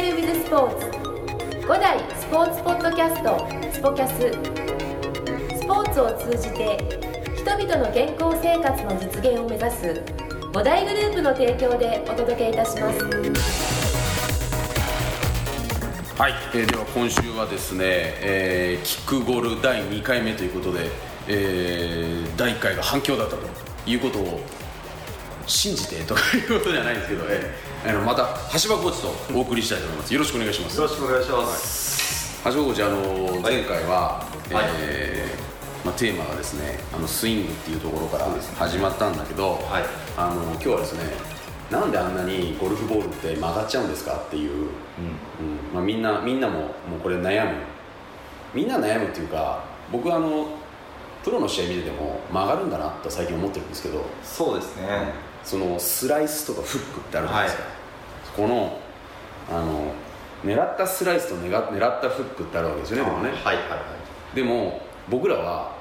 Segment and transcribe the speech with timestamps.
[0.00, 0.86] イルウィズスポーツ。
[1.66, 3.46] 5代スポーツポッドキャスト。
[3.70, 4.32] スポキャス。
[5.58, 6.78] スポーツを通じて
[7.36, 10.02] 人々の健康生活の実現を目指す。
[10.52, 12.98] 5大グループの提供でお届けいたします。
[16.18, 20.88] はい、えーでは今週はですね、えーキックゴール第2回目ということで、
[21.28, 23.42] えー第1回が反響だったと
[23.84, 24.40] いうことを
[25.50, 30.12] 信じてとかいうことじゃないんですけど、えーあのまた橋場コーチとお送りしたいと思います。
[30.12, 30.76] よろしくお願いします。
[30.76, 32.38] よろしくお願いします。
[32.44, 34.64] 橋場コーチあの前回は、はい。
[34.80, 38.26] えーまあ、テーマがですねあのスイングっていうところから
[38.58, 39.84] 始まったんだけど、はい。
[40.16, 41.04] あの今日はですね
[41.70, 44.70] なんであんなにゴルフボールって曲がっちゃうんですかっていううん。
[45.72, 47.54] まあ、みんなみんなももうこれ悩む。
[48.52, 50.48] みんな悩むっていうか僕はあの
[51.24, 54.04] プロの試合見てても曲がるんだなと最近思ってるんですけど。
[54.22, 55.29] そうですね。
[55.50, 57.64] そのスライスとかフックってあるじゃないですか、
[58.36, 58.78] この
[59.50, 59.92] あの
[60.44, 63.30] 狙ったスライスと狙狙ったフックってあるわけですよねでもね。
[63.30, 63.76] はいはいは
[64.32, 64.36] い。
[64.36, 65.72] でも僕らは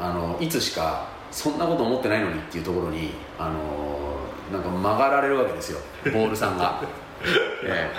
[0.00, 4.16] あのいつしかそんなこと思ってないのにっていうところにあの
[4.52, 5.78] なんか曲がられるわけですよ。
[6.06, 6.82] ボールさんが、
[7.62, 7.92] え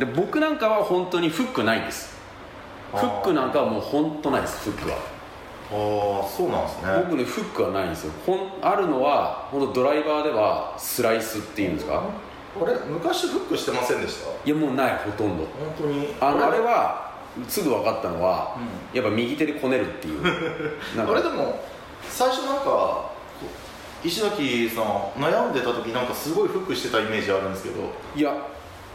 [0.00, 0.04] え。
[0.04, 2.18] で僕なんかは本当にフックないんです。
[2.90, 4.96] フックなんかはもう本当ないですフックは
[5.72, 7.04] ああ、そうなんですね。
[7.06, 8.12] 僕ねフックはないんですよ。
[8.26, 12.02] ほんあるのは本当ドライバーではスライスっていうんですか？
[12.60, 12.74] あれ？
[12.88, 14.30] 昔フックしてませんでした？
[14.44, 15.44] いやもうないほとんど。
[15.44, 16.08] 本当に？
[16.20, 17.12] あのあれは
[17.48, 18.56] すぐ分かったのは、
[18.92, 20.20] うやっぱ右手でこねるっていう。
[20.98, 21.60] あれでも
[22.08, 23.10] 最初なんか
[24.02, 24.84] 石崎さん
[25.22, 27.76] 悩んでた時なんかすごいフックしてたイメージあるんですけど。
[28.16, 28.34] いや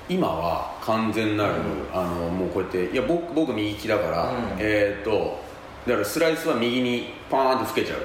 [0.08, 1.54] 今は完全なる、
[1.92, 4.36] あのもうこうやっていや僕僕右利きだから、うん。
[4.60, 5.45] えーっと
[5.86, 8.00] だからスライスは右にパーンと吹けちゃう。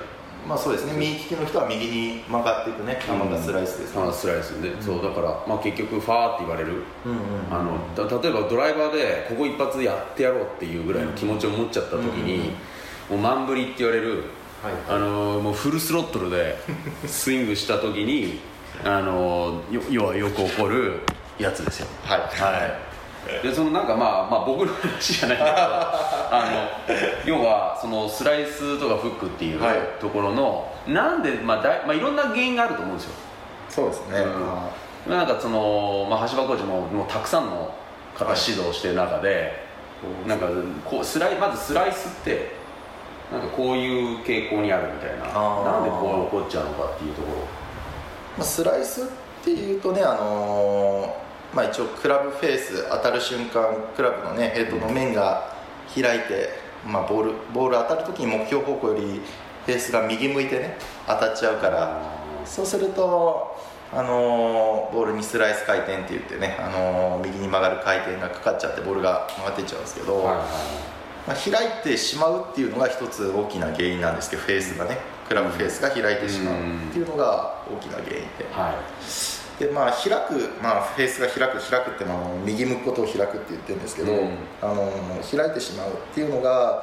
[0.47, 0.93] まあそうですね。
[0.97, 2.99] 右利きの人は右に曲がっていくね。
[3.01, 4.03] 球がスライスですね。
[4.03, 6.83] あスライスで、そうだから、まあ、結局ファーって言われる。
[7.51, 12.51] あのだ例えばドライバーでここ一発やってやろうっていうぐらいの気持ちを持っちゃった時に、
[13.09, 14.25] もう満振りって言われる。
[14.63, 14.73] はい。
[14.89, 16.57] あのもうフルスロットルで
[17.07, 18.41] スイングした時に
[18.85, 21.01] あのよ要はよく起こる
[21.39, 21.87] やつですよ。
[22.05, 22.21] はい。
[22.21, 22.90] はい
[23.43, 25.67] でそのなんかまあ、まあ、僕の話じゃないんだけど
[26.33, 33.13] あの要はそのスライスとかフックっていうはいところの、なんで、まあだいまあ、いろんな原因があると思うんですよ。
[33.69, 34.19] そうですね。
[35.07, 35.13] うん。
[35.13, 37.73] なんかその、まあ、橋場コーチももうたくさんの
[38.15, 39.65] 方はい指導してる中で、
[40.27, 40.47] なんか
[40.85, 42.53] こうスライまずスライスって
[43.31, 45.25] なんかこういう傾向にあるみたいな。
[45.25, 47.29] なんでこう起こっちゃうのかっていうとこ
[48.39, 49.07] まあ、スライスっ
[49.45, 55.53] ていうとね、あのーまあ、一応クラブフェース当たる瞬間クラブのねヘッドの面が
[55.93, 56.51] 開いて、
[56.87, 59.21] まあ、ボールボール当たる時に目標方向より
[59.67, 63.57] フェースが右向いてね当たっちゃうかろらそうすると、
[63.93, 70.47] あのーボールにスライス回転って言ってね、あのー右に曲がる回転がかかっちゃってボールが曲がっていっちゃうんですけど、はいはい。
[71.29, 76.59] まあ、開いてしまうっていうのが一つ大きな原因なんですけどフェースがねクラブフェースが開いてしまうっ
[76.93, 78.09] ていうのが大きな原因
[78.39, 78.47] で。
[78.53, 84.31] はいでまあ開く、まあ、フェースが開く開くってまあ右向くことを開くって言ってるんですけど、うん。
[84.63, 84.91] あの
[85.21, 86.83] 開いてしまうっていうのが、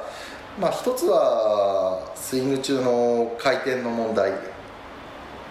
[0.60, 4.32] まあ、一つはスイング中の回転の問題。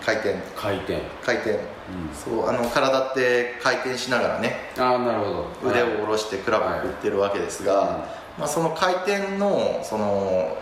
[0.05, 0.35] 回転。
[0.55, 1.59] 回転、回転。
[2.13, 4.55] そうあの体って回転しながらね。
[4.77, 5.25] ああなるほ
[5.61, 5.69] ど。
[5.69, 7.85] 腕を下ろしてクラブを振ってるわけですが、は
[8.37, 10.57] いまあ、その回転のその、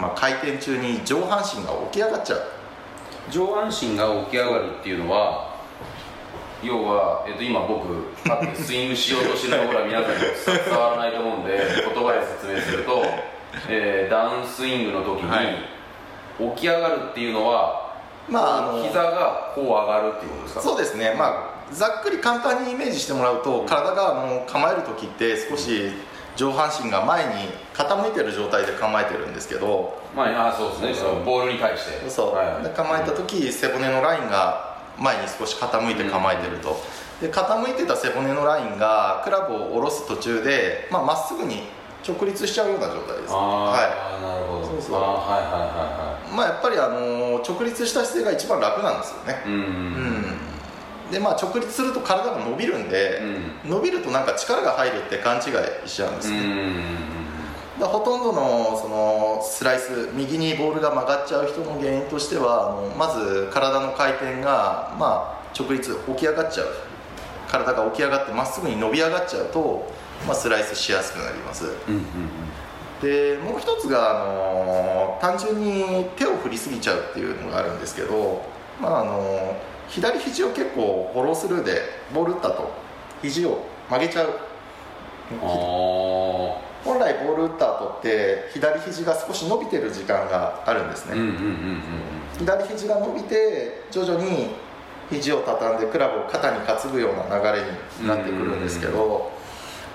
[0.00, 2.42] まあ、回転中に上半身が起き上がっちゃう。
[3.28, 5.45] 上半身が起き上がるっていうのは
[6.62, 7.86] 要は、えっと、今僕
[8.24, 10.18] パッてスイングしようとしてるところは皆さんに
[10.68, 11.58] 伝わらないと思うんで
[11.94, 13.02] 言葉で説明すると、
[13.68, 15.46] えーダウンスイングの時はい。
[16.42, 17.96] に起き上がるっていうのは、
[18.28, 20.60] まああの膝がこう上がるっていうことですか？
[20.60, 21.14] そうですね。
[21.16, 21.26] ま
[21.70, 25.90] あざっくり簡単にイメージしてもらうと体があの構える時って少し
[26.36, 30.94] 上半身が前に傾いてる状態で構えてるんですけどまあ、あそうですね。
[30.94, 31.10] そう。
[31.14, 32.10] そうボールに対して。
[32.10, 32.64] そう、はいはい。
[32.64, 34.65] で構えた時背骨のラインが
[34.98, 36.80] 前に少し傾いて構えてると、
[37.20, 41.62] で傾いてた背骨のラインがクラブを下ろす途中でまあ、まっすぐに
[42.06, 43.34] 直立しちゃうような状態です。
[43.34, 43.74] あは
[44.18, 44.66] あ、なるほど。
[44.66, 44.96] そうそう。
[44.96, 49.32] あーはいはいはいまあやっぱりあの直立した姿勢が一番楽なんですよね。
[49.32, 49.56] はいうんう
[51.08, 51.10] ん。
[51.10, 53.20] でまあ直立すると体が伸びるんで、
[53.64, 53.70] うん。
[53.70, 55.40] 伸びるとなんか力が入るって勘違
[55.84, 57.25] いしちゃうんですね、うん
[57.78, 66.68] ほとんどのそのスライス右にボールが曲がっちゃう人の原因としてはあのまず体の回転が、まあ、直立起き上がっちゃう。
[67.48, 69.88] 体が起き上がってまっすぐに伸び上がっちゃうと、
[70.26, 71.66] まあ、スライスしやすくなります。
[71.88, 72.02] うんうん
[73.00, 78.42] でもう一つがあの単純に手を振りすぎちゃうっていうのがあるんですけど、
[78.80, 79.54] まあ、あの
[79.88, 81.82] 左肘を結構フォロースルーで
[82.14, 82.70] ボール打ったと
[83.20, 84.28] 肘を曲げちゃう。
[84.28, 84.55] あ
[85.40, 91.16] 本来ボール打った後って左肘が少し伸びてる時間があるんですね、
[92.38, 94.50] 左肘が伸びて徐々に
[95.10, 97.64] 肘を畳んでクラブを肩に担ぐような流れ
[98.00, 99.32] になってくるんですけど、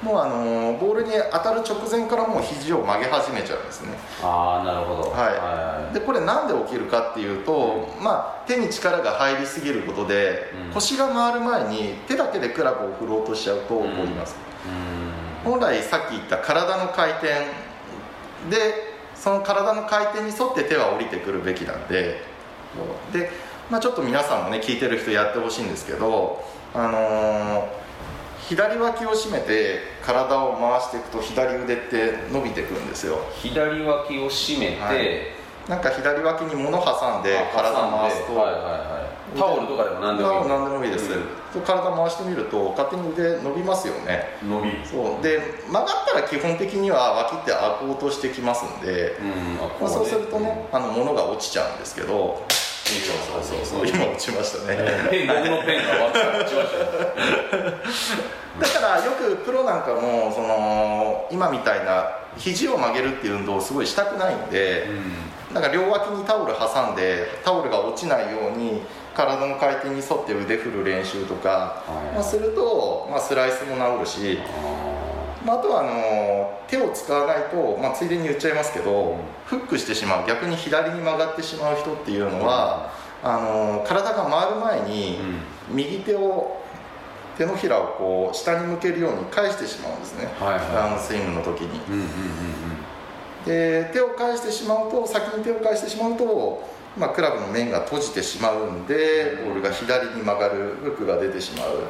[0.01, 3.93] もうあのボールに当たる直前からもう肘を曲げ始めちゃうんですね。
[4.23, 5.11] ああなるほど。
[5.11, 5.93] はい。
[5.93, 10.73] でこれなんで起きるかっていうと、まあ、手に力が入りすぎることで、うん。
[10.73, 14.35] 腰が回る前に手だけでクラブを振ろうとしちゃうと起こります、
[14.65, 17.27] うん本来さっき言った体の回転
[18.49, 22.21] でその体の回転に沿って手は降りてくるべきなんで
[23.13, 23.29] で、
[23.69, 26.43] まあ、ちょっと皆さんもね聞いてる人やってほしいんですけど、
[26.73, 27.81] あのー
[28.51, 33.19] 左脇を締めて体を回していくと左腕って伸びてくるんですよ。
[33.41, 35.41] 左脇を締めて、はい。
[35.69, 39.00] なんか左脇に物挟んであ体回すと、はいはいはい、
[39.37, 41.61] タオルとかでも何でもいいあ何でもいいです、うん。
[41.61, 44.37] 体回してみると勝手に腕伸びますよね。
[44.43, 44.77] 伸びる。
[44.85, 45.23] そう。
[45.23, 52.45] で曲がったら基本的には脇って開こうとしてきますんで、うんまあ、そうするとねんあの物が落ちちゃうんですけど
[52.99, 54.77] そうそうそう今落ちましたね。
[55.09, 57.73] ペン僕のペンが落ちましたよ
[58.59, 64.87] だからよくプロなんかもその今みたいな肘を曲げるっていう運動をすごいしたくないんで、
[65.53, 68.81] なんか両脇にタオル挟んでタオルが落ちないように
[69.15, 72.15] 体の回転に沿って腕振る練習とか、はい。
[72.15, 74.39] まあ、すると、まあ、スライスも治るし、
[75.45, 82.91] まあ、あとはあの手を使わないと、まあ、ついでに言っちゃいますけど、フックしてしまう逆に左に曲がってしまう人っていうのは、
[83.23, 85.19] あの体が回る前に
[85.69, 85.75] うん。
[85.75, 86.61] 右手を
[87.37, 90.59] 手のひらをこう下に向けるように返してしまうんですね、はいはい。
[90.73, 91.79] ダウンスイングの時に。
[93.45, 96.63] で手を返してしまうと先に手を返してしまうと、
[96.95, 101.87] まあ、クラブの面が閉じてしまうんでボールが左に曲がるフックが出てしまう、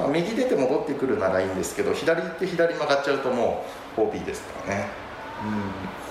[0.00, 3.64] まあ、右出て戻ってくるならいいんですけど左行って左曲がっちゃうとも
[3.96, 4.88] う OB ですからね。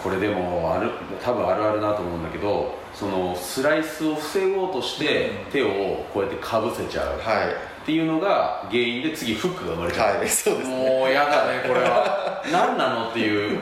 [0.03, 0.91] これでもある
[1.24, 7.19] 多分あるあるなと思うんだけどそのスライスを防ごうとして手をこうやってかぶせちゃう。
[7.19, 7.69] はい。
[7.81, 10.75] っていうのが原因で次フックが生まれちゃう、はいそうですね。
[10.75, 12.44] もう嫌だねこれは。
[12.51, 13.59] 何なのっていう。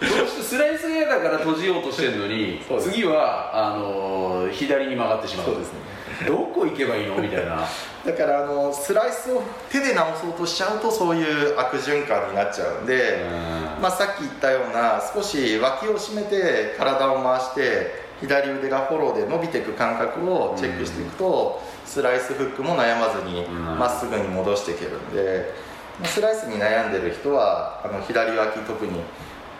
[0.00, 5.46] どうしてスライスが嫌だから閉じようとしてるのに次はあの左に曲がってしまう。
[5.46, 5.93] そうですね
[6.26, 7.16] どこ行けばいいの？
[7.16, 7.66] みたいな。
[8.04, 13.24] だからあのスライスを手で直そうとしちゃうとそういう悪循環になっちゃうんで、
[13.80, 23.78] まあ、さっき言ったような少し脇を締めて体を回して左腕がフォローで伸びていく感覚をチェックしていくと、スライスフックも悩まずにうん。
[23.78, 25.52] まっすぐに戻していけるんで、
[26.00, 29.00] まあスライスに悩んでる人はあの左脇特に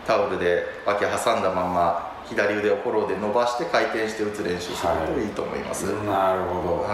[0.07, 6.07] タオルで脇挟んだまま左腕をフォローで伸ばして回転して打つ練習するといいと思います、はい。
[6.07, 6.87] なるほど、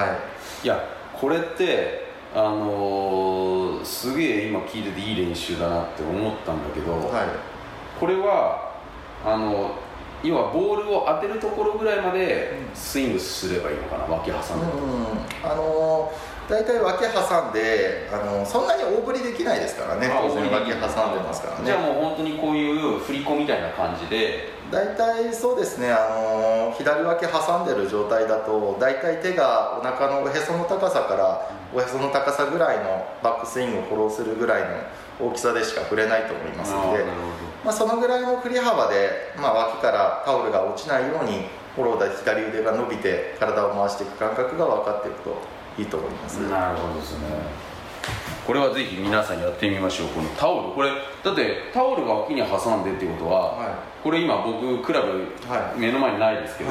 [0.64, 0.66] い。
[0.66, 0.84] や
[1.14, 7.26] これってあのーすげえ今聞いてていい練習だなって思ったんだけど、はい。
[7.98, 8.72] これは
[9.24, 9.74] あの
[10.22, 14.04] 要はボールを当てるところぐらいまでスイングすればいいのかな？
[14.04, 16.12] 脇挟んで、うんあの
[16.50, 20.08] 大体脇挟んであのそんなに大振りできないですからね。
[20.08, 21.64] あ当然脇挟んでますからね。
[21.64, 24.58] じゃあもう本当にこういう振り子みたいな感じで。
[24.70, 25.90] 大体そうですね。
[25.92, 34.62] あの左脇挟んでる状態だと大体手がお腹のおへその高さからおへその高さぐらいのバックスイングをフォローするぐらい
[35.20, 37.04] の大きさでしか振れないと思いますので。
[37.64, 41.44] まあ、そのぐらいの振り幅で、まあ、脇からタオルが落ちないように
[41.76, 45.36] フォローで左腕が伸びて体を回していく感覚が分かっていくと
[45.80, 47.70] いいと思います、なるほどですね。
[48.46, 50.08] これはぜひ皆さんやってみましょう。
[50.08, 50.74] このタオル。
[50.74, 50.90] これ
[51.22, 53.74] だってタオルが脇に挟んでっていうことは、はい。
[54.02, 55.08] これ今僕クラブ
[55.48, 55.78] はい。
[55.78, 56.70] 目の前にないですけど、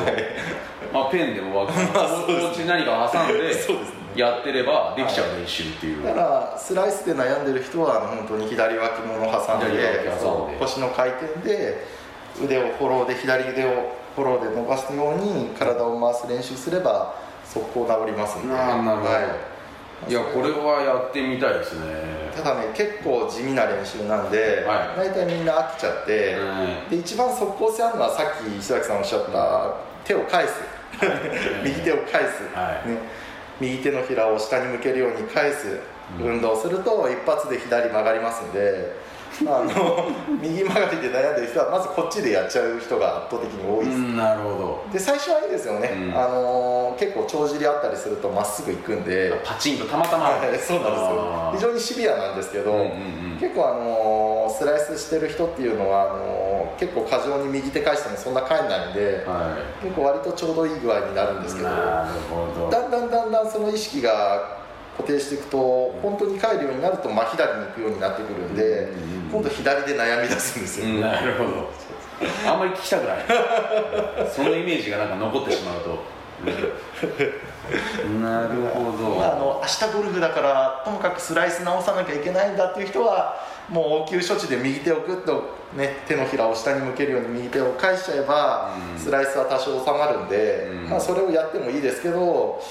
[0.92, 2.48] まあ、ペンでも脇に まあそうですね。
[2.50, 3.50] お家に何か挟んでね。
[4.16, 10.10] やってればできちゃう練習っていう、だからスライスで悩んでる人は本当に左脇もの挟んで
[10.60, 11.86] 腰の回転で
[12.44, 17.14] 腕をフォローで左腕をフォローで伸ばすように体を回す練習すれば
[17.52, 18.48] 速攻治りますんで。
[18.48, 19.20] なるほど、は
[20.08, 20.12] い。
[20.12, 22.32] い、やこれはやってみたいですね。
[22.36, 26.90] ただね結構地味な練習なんで、は大体みんな飽きちゃって、うん。
[26.90, 29.76] で一番速攻性あるのはさっき石崎さんおっしゃった
[30.06, 30.54] 手を返す。
[31.66, 32.90] 右手を返す、はい。
[32.90, 32.98] ね、
[33.60, 35.80] 右手のひらを下に向けるように返す。
[36.18, 40.10] 運動をすると一発で左曲がりますんで、まあ、あの
[40.42, 46.18] 右曲がりで悩んでる人はまずこっちでやっちゃう人が圧倒的に多いです、うんなるほで最初はいいですよね、うん。
[46.18, 49.30] あの結構帳尻あったりするとまっすぐ行くんで。
[49.30, 50.26] どパチンとたまたま。
[50.26, 51.52] はいそうなんですよ。
[51.56, 52.88] 非常にシビアなんですけど、うんうんう
[53.36, 53.38] ん。
[53.40, 61.68] 結構あのスライスしてる人っていうのはあの結構過剰に右手返してもそんな返んないんでは結構割とちょうどいい具合になるんですけど。
[61.70, 62.70] いなるほど。
[62.70, 64.59] だんだんだんだんその意識が
[65.00, 65.58] 固定していくと
[66.02, 68.90] 本当に帰るようになると真左に行くようになってくるんで、
[69.32, 71.02] 今度左で悩み出すんですよ、うん。
[71.02, 71.70] なるほど。
[72.46, 73.18] あんまり聞きたくない。
[74.30, 76.20] そのイメージがなんか残ってしまうと。
[78.22, 83.36] なるほど、まあ、あの明日ゴルフだからともかくスライス直さなきゃいけないんだっていう人は
[83.70, 89.00] もう応急処置で右手をグッと、ね、手のひらを下に向けるように右手を返しちゃえば、うん。
[89.00, 90.90] スライスは多少収まるんで、うん。
[90.90, 92.62] まあ、それをやってもいいですけど、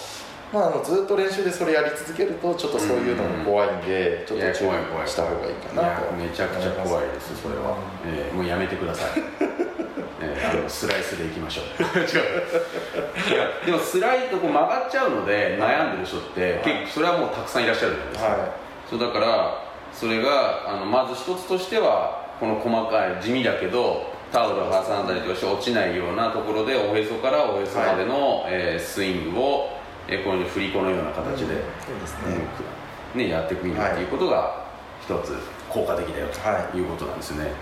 [0.52, 5.06] まあ、あのずっと練習でそれやり続けるとちょっとそういうのも怖いんで、ちょっと注怖い怖い。
[5.06, 6.06] 意した方がいいかいなと。
[6.06, 7.76] やめちゃくちゃ怖いですそれは、
[8.06, 9.10] えーもうやめてください、
[10.22, 11.98] えーあのスライスでいきましょう。
[11.98, 18.36] 違 ういやでもスライドこう曲がっちゃうので悩んでる人って、結構それはもうたくさんいらっしゃるじゃないですか、は
[18.88, 19.58] そうだから
[19.92, 29.77] それがあのまず一つとしてはこの細かい地味だけどタオルを挟んだりとかして落ちないようなところでおへそからおへそまでの、えースイングを、
[30.08, 31.54] えーこういう振り子のような形で、
[33.14, 34.66] ね、やっていくんだっていうことが
[35.02, 35.34] 一つ
[35.68, 37.52] 効果的だよはということなんですよね、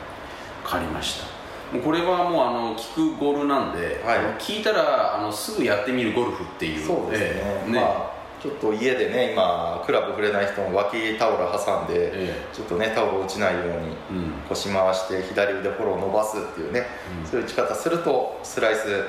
[0.64, 1.26] 分かりました。
[1.72, 4.18] もうこれはもうあの聞くゴルなんで、はい。
[4.38, 7.80] 聞いたらあのすぐやってみるゴルフっていうそうですね,、ええま
[8.12, 12.46] あちょっと家でね今クラブ触れない人も脇タオル挟んで、え。
[12.52, 14.32] ちょっとねタオル落ちないようにうん。
[14.48, 16.86] 腰回して左腕フォロー伸ばすっていうね、
[17.20, 17.26] うん。
[17.26, 19.04] そういう打ち方するとスライス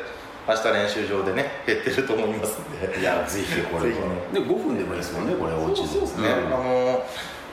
[0.47, 2.99] 明日練習場でね減ってると思いますんで。
[2.99, 3.95] いやぜひこれは。
[3.95, 4.01] ぜ
[4.31, 6.01] ひで5分でもいいですもんねこれ落ちるそう。
[6.01, 7.05] ですね、あの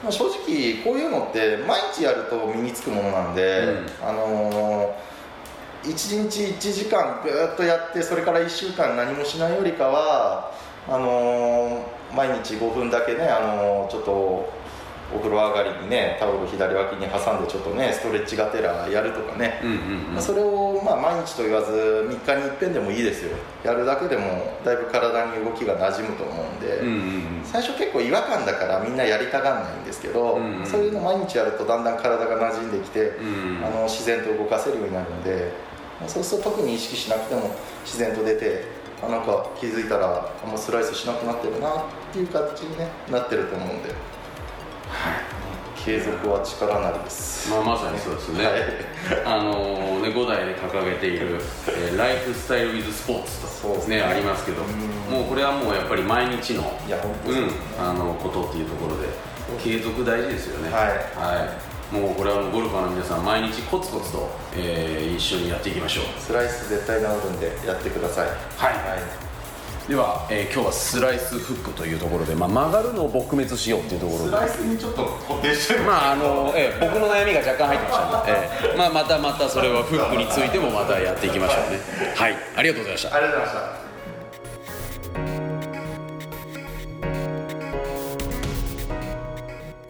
[0.03, 3.59] まあ、正直こういうのって毎日やると身につくものなんで、
[4.01, 4.09] うん。
[4.09, 4.95] あの
[5.83, 10.53] 1日1時間ぐーっとやってそれから1週間何もしないよりかは
[10.89, 11.85] あの
[12.15, 14.11] 毎日5分だけね、あのちょっと
[15.15, 19.79] お風呂上がりにねタオル左脇に挟んでちょっとねストレッチがてらやるとかね、うんうんう
[20.13, 20.15] ん。
[20.15, 23.37] まあそれをまあ毎日と言わず3日に一遍でもいいですよ。
[23.65, 27.45] やるだけでもだいぶ体に動きが馴染むと思うんで、うんうんうん。
[27.45, 35.53] 最初結構違和感だからみんなやりたがんないんですけど、うんうんそういうの毎日やるとだんだん体が馴染んできて、うんあの自然と動かせるようになるので
[36.07, 38.65] そうすると特に意識しなくても自然と出て
[39.03, 43.91] あなんか気づいたらあもうスライスしなくなってるなっていう形に、ね、なってると思うんで、
[45.85, 48.57] 継続は力なりです、まあ、まさにそうですね、はい。
[49.25, 49.53] あの
[50.01, 51.39] ね、5代で掲げている、
[51.69, 54.03] えーライフスタイル・ウィズ・スポーツとねね。
[54.03, 55.15] ありますけどうん。
[55.15, 59.09] もうこれはもうやっぱり毎日のいや本当うんあのことっていうところで
[59.63, 60.73] 継続大事ですよね。
[60.73, 60.89] はい。
[60.89, 61.51] は
[61.93, 61.95] い。
[61.95, 66.05] もうこれはもうゴルファーの皆さん毎日コツコツと、えー一緒にやっていきましょう。
[66.19, 68.27] スライス絶対治るんでやってください。
[68.27, 68.33] は
[68.71, 69.24] い
[69.89, 74.31] では、えー今日はスライスフックというところで、まあ、曲がるのを撲滅しようっていうところで。
[74.31, 75.83] スライスにちょっと固定してる。
[75.83, 81.81] まああのええ僕の悩みが若干入ってましたので、 ええまあ、またまたそれはフックについてもまたやっていきましょうね。
[82.15, 82.37] はい。
[82.57, 83.17] ありがとうございました。
[83.17, 83.85] ありがとうございました。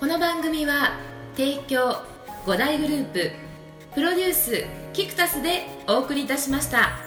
[0.01, 0.99] この番組は
[1.37, 1.99] 提供
[2.47, 3.31] 5大グループ
[3.95, 7.04] プロデュースキクタスでお送りいたしました。